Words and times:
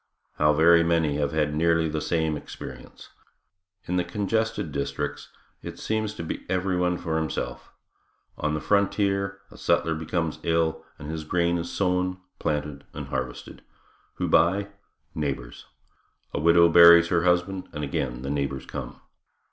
How 0.39 0.51
very 0.53 0.83
many 0.83 1.17
have 1.17 1.31
had 1.31 1.53
nearly 1.53 1.87
the 1.87 2.01
same 2.01 2.35
experience. 2.35 3.09
In 3.85 3.97
the 3.97 4.03
congested 4.03 4.71
districts 4.71 5.29
it 5.61 5.77
seems 5.77 6.15
to 6.15 6.23
be 6.23 6.43
everyone 6.49 6.97
for 6.97 7.17
himself. 7.19 7.71
On 8.35 8.55
the 8.55 8.61
frontier 8.61 9.41
a 9.51 9.57
settler 9.59 9.93
becomes 9.93 10.39
ill, 10.41 10.83
and 10.97 11.11
his 11.11 11.23
grain 11.23 11.59
is 11.59 11.69
sown, 11.69 12.17
planted 12.39 12.83
and 12.95 13.09
harvested. 13.09 13.61
Who 14.15 14.27
by? 14.27 14.69
Neighbors. 15.13 15.67
A 16.33 16.39
widow 16.39 16.67
buries 16.67 17.09
her 17.09 17.23
husband 17.23 17.69
and 17.71 17.83
again 17.83 18.23
the 18.23 18.31
neighbors 18.31 18.65
come. 18.65 18.99